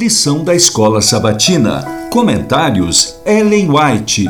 [0.00, 1.84] Lição da Escola Sabatina.
[2.10, 4.24] Comentários Ellen White.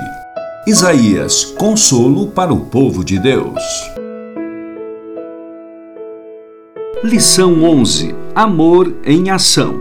[0.67, 3.63] Isaías, consolo para o povo de Deus.
[7.05, 8.13] Lição 11.
[8.35, 9.77] Amor em ação.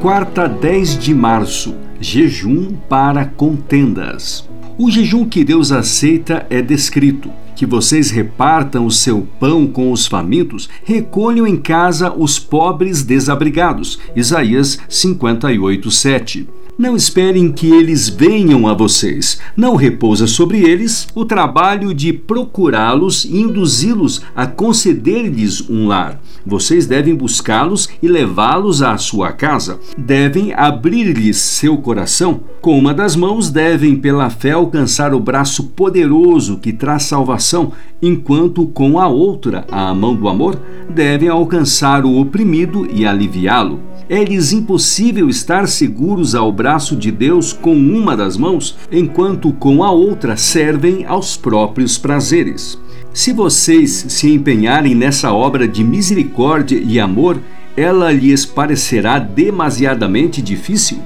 [0.00, 1.74] Quarta, 10 de março.
[1.98, 4.48] Jejum para contendas.
[4.78, 10.06] O jejum que Deus aceita é descrito: que vocês repartam o seu pão com os
[10.06, 13.98] famintos, recolham em casa os pobres desabrigados.
[14.16, 16.48] Isaías 58, 7.
[16.78, 19.38] Não esperem que eles venham a vocês.
[19.54, 26.20] Não repousa sobre eles o trabalho de procurá-los e induzi-los a conceder-lhes um lar.
[26.44, 29.78] Vocês devem buscá-los e levá-los à sua casa.
[29.96, 32.40] Devem abrir-lhes seu coração.
[32.60, 38.66] Com uma das mãos, devem, pela fé, alcançar o braço poderoso que traz salvação, enquanto
[38.66, 43.80] com a outra, a mão do amor, devem alcançar o oprimido e aliviá-lo.
[44.08, 49.92] É-lhes impossível estar seguros ao braço de Deus com uma das mãos, enquanto com a
[49.92, 52.76] outra servem aos próprios prazeres.
[53.14, 57.38] Se vocês se empenharem nessa obra de misericórdia e amor,
[57.76, 60.98] ela lhes parecerá demasiadamente difícil?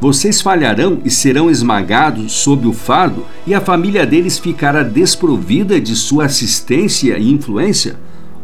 [0.00, 5.94] Vocês falharão e serão esmagados sob o fardo, e a família deles ficará desprovida de
[5.94, 7.96] sua assistência e influência?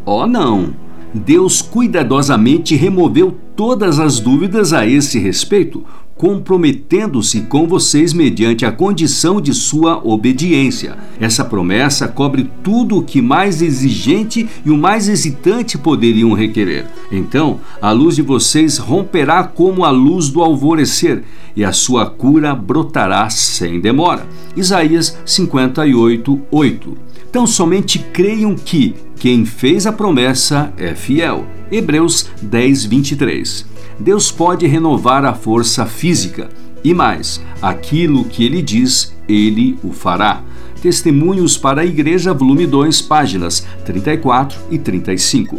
[0.05, 0.75] Oh, não!
[1.13, 5.85] Deus cuidadosamente removeu todas as dúvidas a esse respeito,
[6.21, 10.99] comprometendo-se com vocês mediante a condição de sua obediência.
[11.19, 16.85] Essa promessa cobre tudo o que mais exigente e o mais hesitante poderiam requerer.
[17.11, 21.25] Então, a luz de vocês romperá como a luz do alvorecer,
[21.57, 24.27] e a sua cura brotará sem demora.
[24.55, 26.99] Isaías 58, 8.
[27.31, 31.47] Então somente creiam que quem fez a promessa é fiel.
[31.73, 33.71] Hebreus 10, 23.
[34.01, 36.49] Deus pode renovar a força física
[36.83, 40.43] e mais, aquilo que ele diz, ele o fará.
[40.81, 45.59] Testemunhos para a Igreja, volume 2, páginas 34 e 35.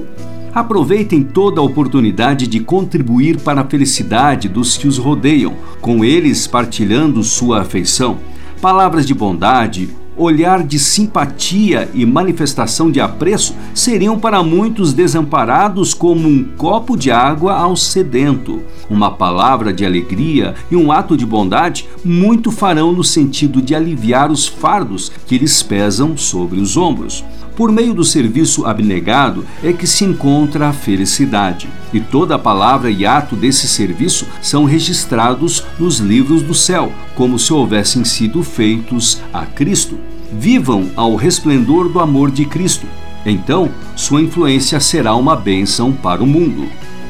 [0.54, 6.48] Aproveitem toda a oportunidade de contribuir para a felicidade dos que os rodeiam, com eles
[6.48, 8.18] partilhando sua afeição.
[8.60, 16.28] Palavras de bondade, olhar de simpatia e manifestação de apreço seriam para muitos desamparados como
[16.28, 18.62] um copo de água ao sedento.
[18.90, 24.32] Uma palavra de alegria e um ato de bondade muito farão no sentido de aliviar
[24.32, 27.24] os fardos que lhes pesam sobre os ombros.
[27.56, 31.68] Por meio do serviço abnegado é que se encontra a felicidade.
[31.94, 37.52] E toda palavra e ato desse serviço são registrados nos livros do céu, como se
[37.52, 39.98] houvessem sido feitos a Cristo.
[40.32, 42.88] Vivam ao resplendor do amor de Cristo.
[43.26, 46.68] Então, sua influência será uma bênção para o mundo.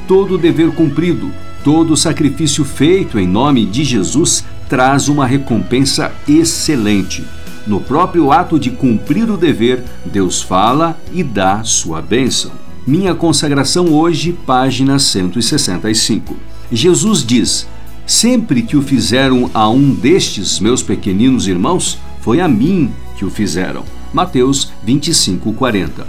[0.08, 1.32] Todo dever cumprido,
[1.64, 7.24] todo sacrifício feito em nome de Jesus traz uma recompensa excelente.
[7.66, 12.52] No próprio ato de cumprir o dever, Deus fala e dá sua bênção.
[12.88, 16.36] Minha consagração hoje, página 165.
[16.72, 17.68] Jesus diz:
[18.08, 23.30] Sempre que o fizeram a um destes meus pequeninos irmãos, foi a mim que o
[23.30, 23.84] fizeram.
[24.12, 26.08] Mateus 25, 40.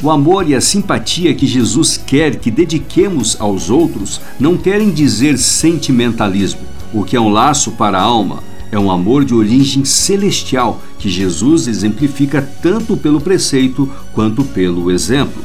[0.00, 5.38] O amor e a simpatia que Jesus quer que dediquemos aos outros não querem dizer
[5.38, 6.60] sentimentalismo,
[6.92, 11.08] o que é um laço para a alma é um amor de origem celestial que
[11.08, 15.42] Jesus exemplifica tanto pelo preceito quanto pelo exemplo.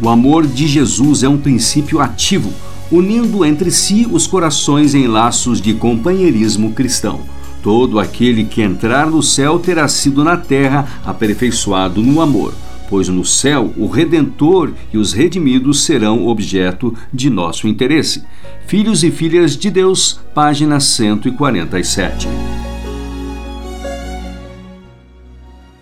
[0.00, 2.52] O amor de Jesus é um princípio ativo,
[2.90, 7.20] unindo entre si os corações em laços de companheirismo cristão.
[7.64, 12.54] Todo aquele que entrar no céu terá sido na terra aperfeiçoado no amor,
[12.88, 18.22] pois no céu o Redentor e os redimidos serão objeto de nosso interesse.
[18.68, 22.28] Filhos e Filhas de Deus, página 147.